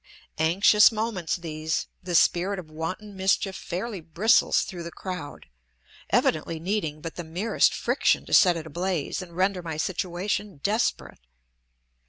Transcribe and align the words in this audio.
Anxious 0.39 0.91
moments 0.91 1.35
these; 1.35 1.85
the 2.01 2.15
spirit 2.15 2.57
of 2.57 2.71
wanton 2.71 3.15
mischief 3.15 3.55
fairly 3.55 4.01
bristles 4.01 4.61
through 4.61 4.81
the 4.81 4.89
crowd, 4.91 5.45
evidently 6.09 6.59
needing 6.59 7.01
but 7.01 7.17
the 7.17 7.23
merest 7.23 7.71
friction 7.71 8.25
to 8.25 8.33
set 8.33 8.57
it 8.57 8.65
ablaze 8.65 9.21
and 9.21 9.37
render 9.37 9.61
my 9.61 9.77
situation 9.77 10.57
desperate. 10.63 11.19